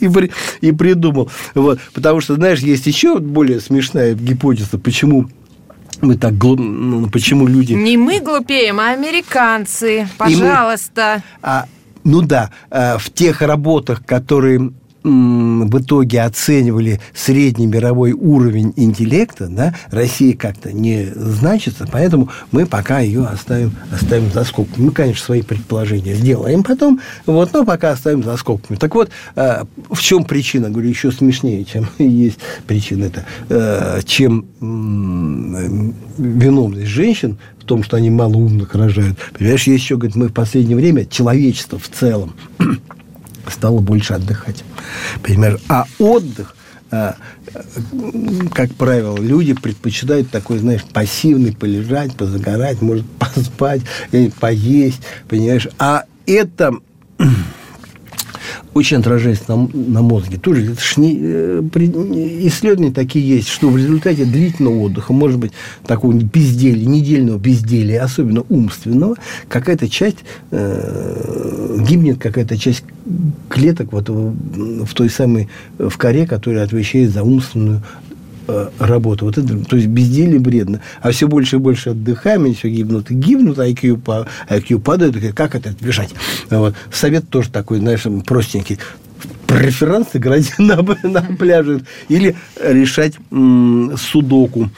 и, 0.00 0.72
придумал. 0.72 1.30
Вот. 1.54 1.78
Потому 1.94 2.20
что, 2.20 2.34
знаешь, 2.34 2.58
есть 2.58 2.84
еще 2.88 3.20
более 3.20 3.60
смешная 3.60 4.14
гипотеза, 4.14 4.76
почему 4.76 5.30
мы 6.00 6.16
так 6.16 6.36
глуп... 6.36 6.58
ну, 6.58 7.08
почему 7.10 7.46
люди... 7.46 7.74
Не 7.74 7.96
мы 7.96 8.18
глупеем, 8.18 8.80
а 8.80 8.90
американцы. 8.90 10.08
Пожалуйста. 10.18 11.22
Мы... 11.42 11.48
А, 11.48 11.66
ну 12.02 12.22
да, 12.22 12.50
э, 12.72 12.98
в 12.98 13.08
тех 13.10 13.40
работах, 13.40 14.04
которые 14.04 14.72
в 15.02 15.80
итоге 15.80 16.22
оценивали 16.22 17.00
средний 17.14 17.66
мировой 17.66 18.12
уровень 18.12 18.72
интеллекта, 18.76 19.46
да, 19.48 19.74
Россия 19.90 20.36
как-то 20.36 20.72
не 20.72 21.06
значится, 21.14 21.88
поэтому 21.90 22.28
мы 22.52 22.66
пока 22.66 23.00
ее 23.00 23.24
оставим, 23.24 23.72
оставим 23.92 24.30
за 24.30 24.44
скобками. 24.44 24.86
Мы, 24.86 24.92
конечно, 24.92 25.24
свои 25.24 25.42
предположения 25.42 26.14
сделаем 26.14 26.62
потом, 26.62 27.00
вот, 27.26 27.52
но 27.52 27.64
пока 27.64 27.90
оставим 27.92 28.22
за 28.22 28.36
скобками. 28.36 28.76
Так 28.76 28.94
вот, 28.94 29.10
э, 29.36 29.64
в 29.90 30.00
чем 30.00 30.24
причина? 30.24 30.70
Говорю, 30.70 30.88
еще 30.88 31.10
смешнее, 31.12 31.64
чем 31.64 31.86
есть 31.98 32.38
причина 32.66 33.04
это, 33.04 33.24
э, 33.48 34.00
чем 34.04 34.46
виновность 36.18 36.88
женщин 36.88 37.38
в 37.58 37.64
том, 37.64 37.82
что 37.82 37.96
они 37.96 38.10
мало 38.10 38.34
умных 38.34 38.74
рожают. 38.74 39.18
Понимаешь, 39.38 39.66
есть 39.66 39.84
еще, 39.84 39.96
говорит, 39.96 40.16
мы 40.16 40.28
в 40.28 40.32
последнее 40.32 40.76
время, 40.76 41.06
человечество 41.06 41.78
в 41.78 41.88
целом, 41.88 42.34
стало 43.50 43.80
больше 43.80 44.14
отдыхать. 44.14 44.64
Понимаешь? 45.22 45.60
А 45.68 45.86
отдых 45.98 46.54
а, 46.92 47.14
как 48.52 48.74
правило, 48.74 49.16
люди 49.16 49.52
предпочитают 49.52 50.30
такой, 50.30 50.58
знаешь, 50.58 50.82
пассивный, 50.92 51.54
полежать, 51.54 52.16
позагорать, 52.16 52.82
может, 52.82 53.06
поспать, 53.18 53.82
поесть, 54.40 55.00
понимаешь? 55.28 55.68
А 55.78 56.04
это 56.26 56.74
очень 58.74 58.98
отражается 58.98 59.44
на, 59.48 59.68
на 59.72 60.02
мозге. 60.02 60.38
Тоже 60.38 60.72
это 60.72 60.80
ж 60.80 60.96
не, 60.96 61.18
э, 61.20 61.62
исследования 62.46 62.92
такие 62.92 63.26
есть, 63.28 63.48
что 63.48 63.68
в 63.68 63.76
результате 63.76 64.24
длительного 64.24 64.80
отдыха, 64.80 65.12
может 65.12 65.38
быть, 65.38 65.52
такого 65.86 66.12
безделия, 66.12 66.86
недельного 66.86 67.38
безделия, 67.38 68.02
особенно 68.02 68.44
умственного, 68.48 69.16
какая-то 69.48 69.88
часть 69.88 70.18
э, 70.50 71.78
гибнет, 71.88 72.18
какая-то 72.18 72.56
часть 72.56 72.84
клеток 73.48 73.92
вот 73.92 74.08
в, 74.08 74.84
в 74.84 74.94
той 74.94 75.10
самой 75.10 75.48
в 75.78 75.96
коре, 75.96 76.26
которая 76.26 76.64
отвечает 76.64 77.10
за 77.10 77.22
умственную 77.22 77.82
Э, 78.09 78.09
работу. 78.78 79.26
Вот 79.26 79.38
это, 79.38 79.58
то 79.64 79.76
есть 79.76 79.88
безделье 79.88 80.38
бредно. 80.38 80.80
А 81.00 81.10
все 81.10 81.28
больше 81.28 81.56
и 81.56 81.58
больше 81.58 81.90
отдыхаем, 81.90 82.52
все 82.54 82.68
гибнут 82.68 83.10
и 83.10 83.14
гибнут, 83.14 83.58
IQ, 83.58 84.26
IQ 84.48 84.80
падает. 84.80 85.34
Как 85.34 85.54
это 85.54 85.70
избежать? 85.70 86.10
Вот. 86.50 86.74
Совет 86.92 87.28
тоже 87.28 87.50
такой, 87.50 87.78
знаешь, 87.78 88.06
простенький 88.26 88.78
преферанс 89.46 90.08
играть 90.14 90.52
на, 90.58 90.76
на 91.02 91.22
пляже 91.36 91.82
или 92.08 92.36
решать 92.62 93.14
судоку 93.30 94.70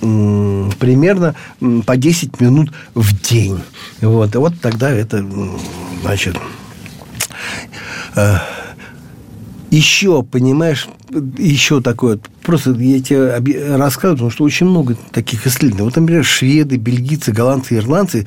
примерно 0.00 1.34
по 1.86 1.96
10 1.96 2.40
минут 2.40 2.72
в 2.94 3.20
день. 3.20 3.60
Вот. 4.00 4.34
И 4.34 4.38
вот 4.38 4.54
тогда 4.60 4.90
это, 4.90 5.26
значит, 6.02 6.36
э, 8.14 8.36
еще, 9.70 10.22
понимаешь, 10.22 10.88
еще 11.36 11.80
такое, 11.80 12.18
просто 12.42 12.72
я 12.72 13.00
тебе 13.00 13.76
рассказываю, 13.76 14.16
потому 14.16 14.30
что 14.30 14.44
очень 14.44 14.66
много 14.66 14.96
таких 15.12 15.46
исследований. 15.46 15.84
Вот, 15.84 15.96
например, 15.96 16.24
шведы, 16.24 16.76
бельгийцы, 16.76 17.32
голландцы, 17.32 17.76
ирландцы, 17.76 18.26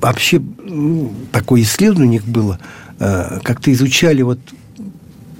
вообще 0.00 0.42
такое 1.32 1.62
исследование 1.62 2.08
у 2.08 2.12
них 2.12 2.24
было, 2.24 2.58
э, 3.00 3.40
как-то 3.42 3.72
изучали 3.72 4.22
вот 4.22 4.38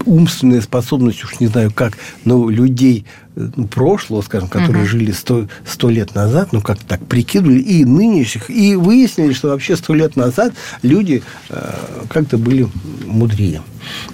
умственная 0.09 0.61
способность, 0.61 1.23
уж 1.25 1.39
не 1.41 1.47
знаю 1.47 1.73
как, 1.73 1.99
но 2.25 2.49
людей 2.49 3.05
ну, 3.35 3.67
прошлого, 3.69 4.23
скажем, 4.23 4.49
которые 4.49 4.83
угу. 4.83 4.91
жили 4.91 5.13
сто, 5.13 5.47
сто 5.65 5.91
лет 5.91 6.15
назад, 6.15 6.53
ну, 6.53 6.61
как 6.61 6.79
так 6.79 7.05
прикидывали, 7.07 7.61
и 7.61 7.85
нынешних, 7.85 8.51
и 8.51 8.75
выяснили, 8.75 9.33
что 9.33 9.49
вообще 9.49 9.77
сто 9.77 9.95
лет 9.95 10.17
назад 10.17 10.55
люди 10.83 11.23
э, 11.49 11.75
как-то 12.09 12.39
были 12.39 12.69
мудрее. 13.05 13.63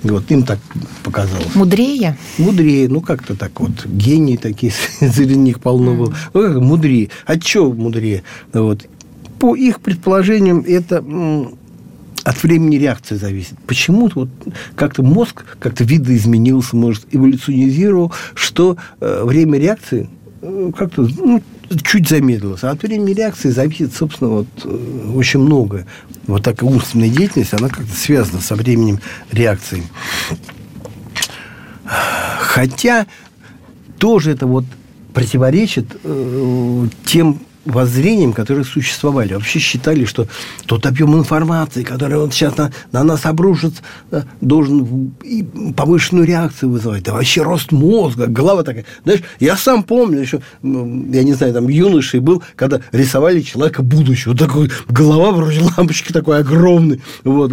Вот 0.03 0.31
им 0.31 0.43
так 0.43 0.59
показалось. 1.03 1.55
Мудрее? 1.55 2.19
Мудрее, 2.39 2.89
ну, 2.89 3.01
как-то 3.01 3.35
так 3.35 3.59
вот. 3.61 3.87
Гении 3.87 4.37
такие 4.37 4.73
среди 5.01 5.37
них 5.37 5.61
полно 5.61 5.95
было. 5.95 6.15
Ну, 6.35 6.43
как 6.43 6.61
мудрее. 6.61 7.11
А 7.27 7.41
что 7.41 7.73
мудрее? 7.73 8.23
Вот. 8.53 8.87
По 9.39 9.57
их 9.57 9.81
предположениям, 9.81 10.65
это 10.67 11.03
от 12.25 12.43
времени 12.43 12.77
реакции 12.77 13.17
зависит. 13.17 13.59
Почему-то 13.67 14.21
вот 14.21 14.29
как-то 14.77 15.03
мозг 15.03 15.45
как-то 15.59 15.85
видоизменился, 15.85 16.75
может, 16.75 17.07
эволюционизировал, 17.13 18.13
что 18.35 18.79
э, 19.01 19.23
время 19.25 19.59
реакции 19.59 20.09
э, 20.41 20.73
как-то 20.77 21.03
ну, 21.03 21.43
чуть 21.85 22.09
замедлилось. 22.09 22.65
А 22.65 22.71
от 22.71 22.83
времени 22.83 23.13
реакции 23.13 23.51
зависит, 23.51 23.95
собственно, 23.95 24.31
вот, 24.31 24.47
э, 24.65 25.13
очень 25.15 25.41
много. 25.41 25.87
Вот 26.27 26.43
такая 26.43 26.69
умственная 26.69 27.11
деятельность, 27.11 27.53
она 27.53 27.69
как-то 27.69 27.95
связана 27.95 28.41
со 28.41 28.55
временем 28.55 29.01
реакции. 29.31 29.83
Хотя 31.85 33.07
тоже 33.99 34.31
это 34.31 34.47
вот 34.47 34.65
противоречит 35.13 35.87
э, 36.03 36.89
тем 37.05 37.41
воззрениям, 37.65 38.33
которые 38.33 38.65
существовали. 38.65 39.35
Вообще 39.35 39.59
считали, 39.59 40.05
что 40.05 40.27
тот 40.67 40.87
объем 40.87 41.17
информации, 41.17 41.83
который 41.83 42.19
вот 42.19 42.33
сейчас 42.33 42.57
на, 42.57 42.73
на 42.93 43.05
нас 43.05 43.27
обрушится, 43.27 43.83
э, 44.11 44.23
должен 44.41 45.13
повышенную 45.77 46.27
реакцию 46.27 46.71
вызывать. 46.71 47.03
Да 47.05 47.13
вообще 47.13 47.43
рост 47.43 47.73
мозга, 47.73 48.27
голова 48.27 48.63
такая. 48.63 48.85
Знаешь, 49.05 49.23
я 49.41 49.57
сам 49.57 49.83
помню 49.83 50.21
еще, 50.21 50.41
я 50.63 51.23
не 51.23 51.35
знаю, 51.35 51.53
там 51.55 51.69
юношей 51.69 52.21
был, 52.21 52.43
когда 52.57 52.81
рисовали 52.93 53.41
человека 53.41 53.83
будущего. 53.83 54.37
Такой 54.37 54.71
голова 54.89 55.33
вроде 55.33 55.61
лампочки 55.77 56.13
такой 56.13 56.39
огромный. 56.39 57.01
Вот. 57.25 57.53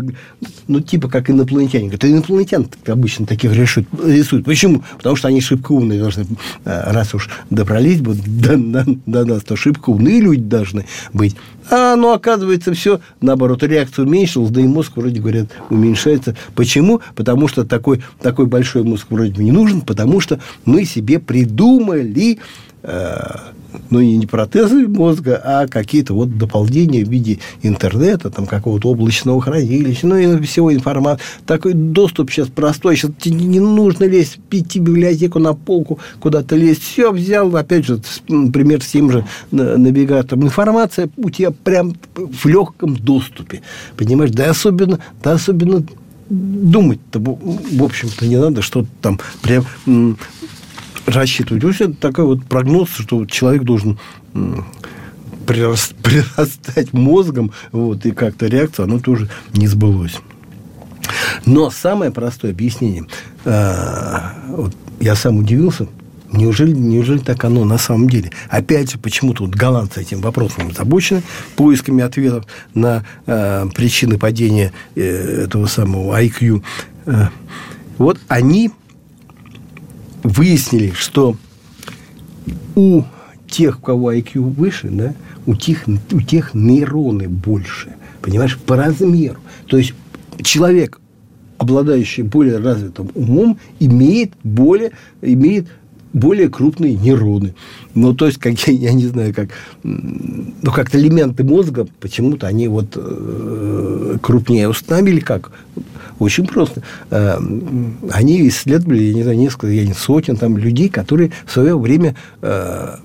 Ну, 0.67 0.79
типа 0.81 1.09
как 1.09 1.29
инопланетяне. 1.29 1.85
Говорят, 1.85 2.05
инопланетян 2.05 2.67
обычно 2.87 3.25
таких 3.25 3.53
рисуют. 3.53 3.87
рисуют. 4.03 4.45
Почему? 4.45 4.83
Потому 4.97 5.15
что 5.15 5.27
они 5.27 5.41
шибко 5.41 5.71
умные 5.71 5.99
должны, 5.99 6.25
э, 6.65 6.91
раз 6.91 7.13
уж 7.13 7.29
добрались 7.49 8.01
бы 8.01 8.15
до, 8.15 8.57
до, 8.57 8.85
до 9.05 9.25
нас, 9.25 9.43
то 9.43 9.55
шибко 9.55 9.89
умные 10.01 10.19
люди 10.19 10.41
должны 10.41 10.85
быть. 11.13 11.35
А 11.69 11.95
ну, 11.95 12.11
оказывается, 12.11 12.73
все 12.73 12.99
наоборот, 13.21 13.63
реакция 13.63 14.05
уменьшилась, 14.05 14.49
да 14.49 14.61
и 14.61 14.67
мозг, 14.67 14.93
вроде 14.95 15.21
говорят, 15.21 15.47
уменьшается. 15.69 16.35
Почему? 16.55 17.01
Потому 17.15 17.47
что 17.47 17.63
такой, 17.63 18.03
такой 18.21 18.47
большой 18.47 18.83
мозг 18.83 19.07
вроде 19.09 19.31
бы 19.31 19.43
не 19.43 19.51
нужен, 19.51 19.81
потому 19.81 20.19
что 20.19 20.39
мы 20.65 20.85
себе 20.85 21.19
придумали 21.19 22.39
ну, 22.83 24.01
не 24.01 24.25
протезы 24.25 24.87
мозга, 24.87 25.41
а 25.43 25.67
какие-то 25.67 26.13
вот 26.13 26.37
дополнения 26.37 27.05
в 27.05 27.09
виде 27.09 27.39
интернета, 27.61 28.29
там, 28.29 28.45
какого-то 28.45 28.89
облачного 28.89 29.41
хранилища, 29.41 30.07
ну, 30.07 30.17
и 30.17 30.41
всего 30.41 30.73
информации. 30.73 31.23
Такой 31.45 31.73
доступ 31.73 32.31
сейчас 32.31 32.47
простой. 32.47 32.95
Сейчас 32.95 33.11
тебе 33.19 33.35
не 33.35 33.59
нужно 33.59 34.05
лезть, 34.05 34.37
в 34.37 34.79
библиотеку 34.79 35.39
на 35.39 35.53
полку, 35.53 35.99
куда-то 36.19 36.55
лезть. 36.55 36.83
Все 36.83 37.11
взял, 37.11 37.55
опять 37.55 37.85
же, 37.85 38.01
например, 38.27 38.81
с 38.81 38.87
тем 38.87 39.11
же 39.11 39.25
навигатором. 39.51 40.43
Информация 40.43 41.09
у 41.17 41.29
тебя 41.29 41.51
прям 41.51 41.95
в 42.15 42.45
легком 42.45 42.95
доступе. 42.95 43.61
Понимаешь? 43.95 44.31
Да 44.31 44.49
особенно, 44.49 44.99
да 45.23 45.33
особенно 45.33 45.83
думать-то, 46.29 47.19
в 47.19 47.83
общем-то, 47.83 48.25
не 48.25 48.37
надо 48.37 48.61
что-то 48.61 48.87
там 49.01 49.19
прям 49.41 49.65
рассчитывать. 51.05 51.63
Это 51.79 51.93
такой 51.93 52.25
вот 52.25 52.43
прогноз, 52.45 52.89
что 52.89 53.25
человек 53.25 53.63
должен 53.63 53.99
прирастать 55.45 56.93
мозгом, 56.93 57.51
вот, 57.71 58.05
и 58.05 58.11
как-то 58.11 58.47
реакция, 58.47 58.83
оно 58.85 58.99
тоже 58.99 59.29
не 59.53 59.67
сбылось. 59.67 60.17
Но 61.45 61.69
самое 61.69 62.11
простое 62.11 62.51
объяснение, 62.51 63.05
э, 63.43 64.19
вот 64.49 64.75
я 64.99 65.15
сам 65.15 65.39
удивился, 65.39 65.87
Неужели, 66.31 66.71
неужели 66.71 67.19
так 67.19 67.43
оно 67.43 67.65
на 67.65 67.77
самом 67.77 68.09
деле? 68.09 68.31
Опять 68.49 68.91
же, 68.91 68.97
почему-то 68.97 69.43
вот 69.43 69.53
голландцы 69.53 70.01
этим 70.01 70.21
вопросом 70.21 70.69
озабочены, 70.69 71.23
поисками 71.57 72.03
ответов 72.03 72.45
на 72.73 73.03
э, 73.25 73.65
причины 73.75 74.17
падения 74.17 74.71
э, 74.95 75.43
этого 75.43 75.65
самого 75.65 76.21
IQ. 76.21 76.63
Э, 77.05 77.27
вот 77.97 78.17
они 78.29 78.71
выяснили, 80.23 80.91
что 80.91 81.35
у 82.75 83.03
тех, 83.47 83.79
у 83.79 83.81
кого 83.81 84.13
IQ 84.13 84.41
выше, 84.41 84.89
да, 84.89 85.13
у 85.45 85.55
тех, 85.55 85.85
у 86.11 86.21
тех 86.21 86.53
нейроны 86.53 87.27
больше. 87.27 87.93
Понимаешь, 88.21 88.57
по 88.57 88.75
размеру. 88.75 89.39
То 89.67 89.77
есть 89.77 89.93
человек, 90.41 90.99
обладающий 91.57 92.23
более 92.23 92.57
развитым 92.57 93.11
умом, 93.15 93.59
имеет 93.79 94.33
более, 94.43 94.91
имеет 95.21 95.67
более 96.13 96.49
крупные 96.49 96.95
нейроны. 96.95 97.53
Ну, 97.93 98.13
то 98.13 98.27
есть, 98.27 98.37
как, 98.37 98.59
я, 98.67 98.93
не 98.93 99.07
знаю, 99.07 99.33
как, 99.33 99.49
ну, 99.83 100.71
как 100.73 100.93
элементы 100.95 101.43
мозга, 101.43 101.87
почему-то 101.99 102.47
они 102.47 102.67
вот 102.67 102.95
э, 102.95 104.17
крупнее 104.21 104.69
установили, 104.69 105.19
как 105.19 105.51
очень 106.19 106.47
просто. 106.47 106.83
Э, 107.09 107.37
они 108.11 108.47
исследовали, 108.47 109.03
я 109.03 109.13
не 109.13 109.23
знаю, 109.23 109.37
несколько, 109.37 109.67
я 109.67 109.85
не 109.85 109.93
сотен 109.93 110.37
там 110.37 110.57
людей, 110.57 110.89
которые 110.89 111.31
в 111.45 111.51
свое 111.51 111.77
время 111.77 112.15
э, 112.41 112.95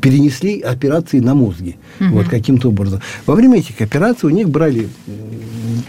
перенесли 0.00 0.60
операции 0.60 1.20
на 1.20 1.34
мозге. 1.34 1.76
Угу. 2.00 2.10
Вот 2.10 2.28
каким-то 2.28 2.68
образом. 2.68 3.00
Во 3.26 3.34
время 3.34 3.58
этих 3.58 3.80
операций 3.80 4.28
у 4.28 4.32
них 4.32 4.48
брали 4.48 4.88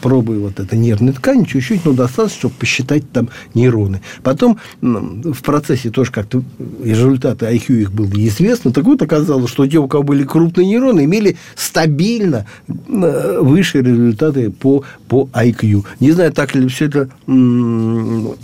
пробы 0.01 0.39
вот 0.39 0.59
этой 0.59 0.77
нервной 0.77 1.13
ткани 1.13 1.43
чуть-чуть, 1.43 1.85
но 1.85 1.93
достаточно, 1.93 2.39
чтобы 2.39 2.55
посчитать 2.55 3.09
там 3.11 3.29
нейроны. 3.53 4.01
Потом 4.23 4.57
в 4.81 5.41
процессе 5.43 5.89
тоже 5.89 6.11
как-то 6.11 6.43
результаты 6.83 7.45
IQ 7.45 7.81
их 7.81 7.91
было 7.91 8.11
известно. 8.27 8.71
Так 8.71 8.85
вот, 8.85 9.01
оказалось, 9.01 9.49
что 9.49 9.67
те, 9.67 9.77
у 9.77 9.87
кого 9.87 10.03
были 10.03 10.23
крупные 10.23 10.67
нейроны, 10.67 11.05
имели 11.05 11.37
стабильно 11.55 12.45
высшие 12.67 13.83
результаты 13.83 14.49
по, 14.49 14.83
по 15.07 15.29
IQ. 15.33 15.85
Не 15.99 16.11
знаю, 16.11 16.31
так 16.31 16.55
ли 16.55 16.67
все 16.67 16.85
это 16.85 17.09
на, 17.27 18.35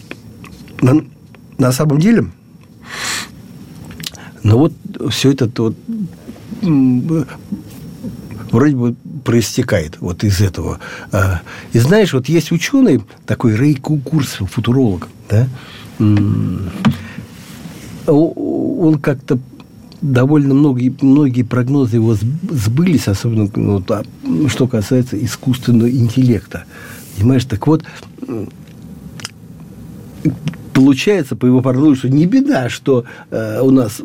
на 1.58 1.72
самом 1.72 2.00
деле– 2.00 2.26
но 4.44 4.58
вот 4.58 4.74
все 5.10 5.32
это 5.32 5.50
вот 5.58 5.76
вроде 8.52 8.76
бы 8.76 8.96
проистекает 9.24 10.00
вот 10.00 10.24
из 10.24 10.42
этого. 10.42 10.80
А, 11.12 11.42
и 11.74 11.80
знаешь, 11.80 12.14
вот 12.14 12.30
есть 12.30 12.52
ученый, 12.52 13.04
такой 13.26 13.56
Рэй 13.56 13.76
Курс, 13.76 14.38
футуролог, 14.50 15.10
да, 15.30 15.48
он 18.08 19.00
как-то 19.02 19.40
довольно 20.02 20.54
многие, 20.54 20.96
многие 21.02 21.42
прогнозы 21.44 21.98
его 21.98 22.16
сбылись, 22.16 23.08
особенно 23.08 23.50
ну, 23.56 23.84
вот, 23.88 24.08
что 24.50 24.68
касается 24.68 25.22
искусственного 25.24 25.90
интеллекта. 25.90 26.66
Понимаешь, 27.18 27.46
так 27.46 27.66
вот, 27.68 27.84
получается, 30.74 31.36
по 31.36 31.48
его 31.48 31.62
прогнозу, 31.62 31.96
что 31.96 32.10
не 32.10 32.28
беда, 32.28 32.70
что 32.70 33.06
э, 33.32 33.60
у 33.62 33.72
нас 33.72 34.02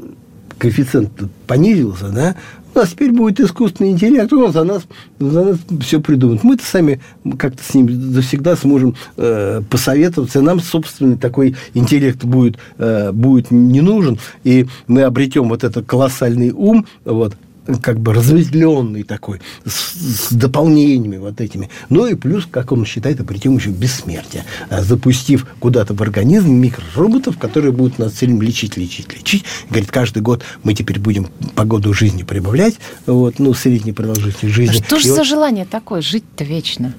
коэффициент 0.63 1.11
понизился, 1.49 2.11
да, 2.11 2.37
у 2.73 2.79
нас 2.79 2.91
теперь 2.91 3.11
будет 3.11 3.41
искусственный 3.41 3.91
интеллект, 3.91 4.33
он 4.33 4.53
за 4.53 4.63
нас, 4.63 4.85
за 5.19 5.45
нас 5.45 5.59
все 5.81 6.01
придумает. 6.01 6.45
Мы-то 6.45 6.65
сами 6.65 7.01
как-то 7.37 7.63
с 7.65 7.75
ним 7.75 7.91
завсегда 8.13 8.55
сможем 8.55 8.95
э, 9.17 9.61
посоветоваться, 9.69 10.41
нам 10.41 10.61
собственный 10.61 11.17
такой 11.17 11.57
интеллект 11.75 12.25
будет, 12.25 12.59
э, 12.79 13.11
будет 13.11 13.51
не 13.51 13.81
нужен, 13.81 14.21
и 14.45 14.69
мы 14.87 15.03
обретем 15.03 15.49
вот 15.49 15.65
этот 15.65 15.85
колоссальный 15.85 16.53
ум, 16.53 16.87
вот, 17.05 17.35
как 17.81 18.01
бы 18.01 18.13
разветвленный 18.13 19.03
такой, 19.03 19.41
с, 19.65 20.29
с 20.29 20.33
дополнениями 20.33 21.17
вот 21.17 21.41
этими. 21.41 21.71
Ну 21.89 22.07
и 22.07 22.15
плюс, 22.15 22.47
как 22.51 22.73
он 22.73 22.85
считает, 22.85 23.21
обретем 23.21 23.57
еще 23.57 23.71
бессмертие, 23.71 24.45
а 24.69 24.83
запустив 24.83 25.47
куда-то 25.61 25.95
в 25.95 26.03
организм 26.03 26.53
микророботов, 26.53 27.39
которые 27.39 27.73
будут 27.73 27.99
нас 27.99 28.13
целым 28.13 28.43
лечить, 28.43 28.77
лечить, 28.77 29.13
лечить. 29.15 29.45
Говорит, 29.69 29.91
каждый 29.91 30.23
год 30.23 30.43
мы 30.63 30.75
теперь 30.75 30.99
будем 30.99 31.29
по 31.55 31.65
году 31.65 31.93
жизни 31.93 32.23
прибавлять, 32.23 32.75
вот, 33.07 33.39
ну, 33.39 33.55
средней 33.55 33.93
продолжительности 33.93 34.47
жизни. 34.47 34.83
Что 34.85 34.99
же 34.99 35.09
за 35.09 35.17
вот... 35.17 35.27
желание 35.27 35.65
такое, 35.65 36.03
жить-то 36.03 36.45
вечно? 36.45 36.95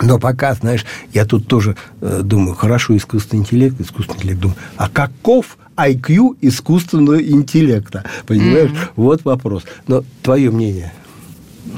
Но 0.00 0.18
пока, 0.18 0.54
знаешь, 0.54 0.84
я 1.12 1.24
тут 1.24 1.48
тоже 1.48 1.76
э, 2.00 2.20
думаю, 2.22 2.54
хорошо, 2.54 2.96
искусственный 2.96 3.42
интеллект, 3.42 3.80
искусственный 3.80 4.18
интеллект, 4.18 4.40
думаю, 4.40 4.56
а 4.76 4.88
каков 4.88 5.58
IQ 5.78 6.36
искусственного 6.40 7.22
интеллекта? 7.22 8.04
Понимаешь? 8.26 8.70
Mm-hmm. 8.70 8.90
Вот 8.96 9.24
вопрос. 9.24 9.64
Но 9.86 10.04
твое 10.22 10.50
мнение? 10.50 10.92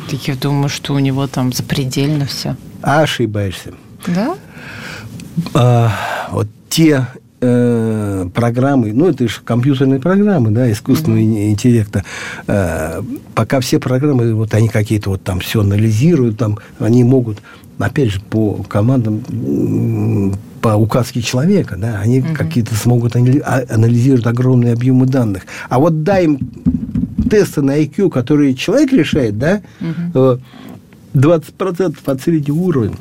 Я 0.08 0.34
думаю, 0.34 0.68
что 0.68 0.94
у 0.94 0.98
него 0.98 1.26
там 1.26 1.52
запредельно 1.52 2.26
все. 2.26 2.56
Ошибаешься. 2.82 3.74
Да? 4.06 4.36
А, 5.54 5.92
вот 6.30 6.48
те 6.68 7.06
э, 7.40 8.28
программы, 8.34 8.92
ну, 8.92 9.08
это 9.08 9.28
же 9.28 9.40
компьютерные 9.44 10.00
программы, 10.00 10.50
да, 10.50 10.70
искусственного 10.70 11.20
mm-hmm. 11.20 11.50
интеллекта. 11.50 12.04
Э, 12.46 13.02
пока 13.34 13.60
все 13.60 13.78
программы, 13.78 14.34
вот 14.34 14.54
они 14.54 14.68
какие-то 14.68 15.10
вот 15.10 15.22
там 15.22 15.40
все 15.40 15.60
анализируют, 15.60 16.38
там 16.38 16.58
они 16.78 17.04
могут 17.04 17.38
опять 17.78 18.10
же, 18.10 18.20
по 18.20 18.62
командам, 18.68 19.22
по 20.60 20.76
указке 20.76 21.22
человека, 21.22 21.76
да, 21.76 22.00
они 22.00 22.20
угу. 22.20 22.34
какие-то 22.34 22.74
смогут 22.74 23.16
а, 23.16 23.64
анализировать 23.68 24.26
огромные 24.26 24.72
объемы 24.72 25.06
данных. 25.06 25.42
А 25.68 25.78
вот 25.78 26.02
дай 26.02 26.24
им 26.24 26.38
тесты 27.30 27.62
на 27.62 27.80
IQ, 27.80 28.10
которые 28.10 28.54
человек 28.54 28.92
решает, 28.92 29.38
да, 29.38 29.62
угу. 29.80 30.40
20% 31.14 31.96
от 32.04 32.20
среднего 32.20 32.56
уровня. 32.56 32.96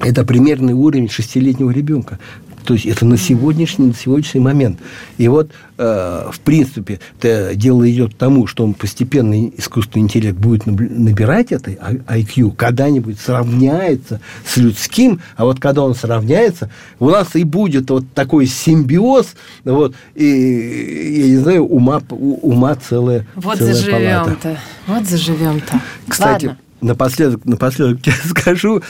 Это 0.00 0.24
примерный 0.24 0.72
уровень 0.72 1.08
шестилетнего 1.08 1.70
ребенка. 1.70 2.18
То 2.64 2.74
есть 2.74 2.86
это 2.86 3.04
на 3.04 3.16
сегодняшний, 3.16 3.86
на 3.86 3.94
сегодняшний 3.94 4.40
момент. 4.40 4.78
И 5.18 5.28
вот, 5.28 5.50
э, 5.78 6.30
в 6.32 6.40
принципе, 6.40 7.00
это 7.18 7.54
дело 7.54 7.88
идет 7.90 8.14
к 8.14 8.16
тому, 8.16 8.46
что 8.46 8.64
он 8.64 8.74
постепенно 8.74 9.48
искусственный 9.48 10.04
интеллект 10.04 10.38
будет 10.38 10.66
набирать 10.66 11.52
это 11.52 11.70
IQ, 11.70 12.54
когда-нибудь 12.56 13.18
сравняется 13.18 14.20
с 14.46 14.56
людским, 14.56 15.20
а 15.36 15.44
вот 15.44 15.60
когда 15.60 15.82
он 15.82 15.94
сравняется, 15.94 16.70
у 16.98 17.10
нас 17.10 17.34
и 17.34 17.44
будет 17.44 17.90
вот 17.90 18.04
такой 18.14 18.46
симбиоз, 18.46 19.34
вот, 19.64 19.94
и, 20.14 21.20
я 21.20 21.26
не 21.28 21.36
знаю, 21.36 21.66
ума, 21.66 22.00
ума 22.10 22.74
целая 22.76 23.26
Вот 23.34 23.58
заживем-то, 23.58 24.58
вот 24.86 25.06
заживем-то. 25.06 25.80
Кстати, 26.08 26.46
Ладно 26.46 26.61
напоследок, 26.82 27.44
напоследок 27.44 28.02
тебе 28.02 28.14
скажу, 28.24 28.82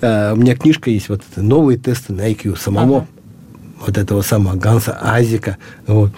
а, 0.00 0.34
у 0.34 0.36
меня 0.36 0.56
книжка 0.56 0.90
есть, 0.90 1.08
вот 1.08 1.22
новые 1.36 1.78
тесты 1.78 2.12
на 2.12 2.30
IQ 2.30 2.58
самого 2.58 2.98
ага. 2.98 3.06
вот 3.86 3.96
этого 3.96 4.22
самого 4.22 4.56
Ганса 4.56 4.98
Азика. 5.00 5.56
Вот. 5.86 6.12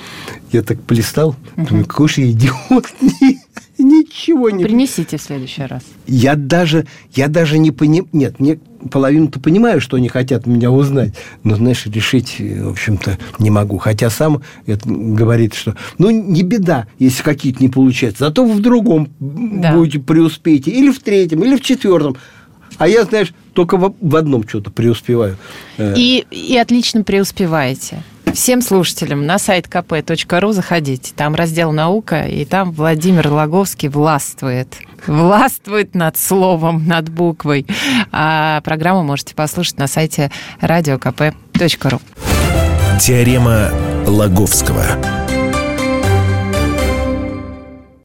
Я 0.50 0.62
так 0.62 0.80
полистал, 0.82 1.36
думаю, 1.56 1.84
какой 1.86 2.08
же 2.08 2.30
идиот, 2.30 2.86
ничего 3.82 4.50
не... 4.50 4.64
Принесите 4.64 5.16
в 5.16 5.22
следующий 5.22 5.62
раз. 5.62 5.82
Я 6.06 6.34
даже, 6.36 6.86
я 7.12 7.28
даже 7.28 7.58
не 7.58 7.70
понимаю... 7.70 8.08
Нет, 8.12 8.40
мне 8.40 8.58
половину-то 8.90 9.40
понимаю, 9.40 9.80
что 9.80 9.96
они 9.96 10.08
хотят 10.08 10.46
меня 10.46 10.70
узнать, 10.70 11.14
но, 11.42 11.56
знаешь, 11.56 11.86
решить, 11.86 12.36
в 12.38 12.70
общем-то, 12.70 13.18
не 13.38 13.50
могу. 13.50 13.78
Хотя 13.78 14.10
сам 14.10 14.42
это 14.66 14.88
говорит, 14.88 15.54
что, 15.54 15.76
ну, 15.98 16.10
не 16.10 16.42
беда, 16.42 16.86
если 16.98 17.22
какие-то 17.22 17.62
не 17.62 17.68
получаются, 17.68 18.24
зато 18.26 18.44
в 18.44 18.60
другом 18.60 19.08
да. 19.18 19.74
будете 19.74 19.98
преуспеете, 19.98 20.70
или 20.70 20.90
в 20.90 21.00
третьем, 21.00 21.44
или 21.44 21.56
в 21.56 21.60
четвертом. 21.60 22.16
А 22.78 22.88
я, 22.88 23.04
знаешь, 23.04 23.34
только 23.52 23.76
в, 23.76 23.94
в 24.00 24.16
одном 24.16 24.48
что-то 24.48 24.70
преуспеваю. 24.70 25.36
Э. 25.76 25.94
И, 25.96 26.24
и 26.30 26.56
отлично 26.56 27.02
преуспеваете. 27.02 28.02
Всем 28.34 28.62
слушателям 28.62 29.26
на 29.26 29.38
сайт 29.38 29.66
kp.ru 29.66 30.52
заходите. 30.52 31.12
Там 31.14 31.34
раздел 31.34 31.72
«Наука», 31.72 32.22
и 32.22 32.44
там 32.44 32.72
Владимир 32.72 33.28
Логовский 33.28 33.88
властвует. 33.88 34.76
Властвует 35.06 35.94
над 35.94 36.16
словом, 36.16 36.86
над 36.86 37.08
буквой. 37.08 37.66
А 38.12 38.60
программу 38.62 39.02
можете 39.02 39.34
послушать 39.34 39.78
на 39.78 39.86
сайте 39.86 40.30
radiokp.ru. 40.60 42.00
Теорема 43.00 43.70
Лаговского. 44.06 45.19